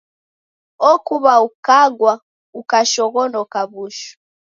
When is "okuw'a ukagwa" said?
0.91-2.13